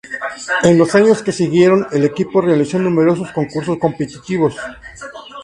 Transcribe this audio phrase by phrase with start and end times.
[0.63, 4.57] En los años que siguieron, el equipo realizó numerosos concursos competitivos.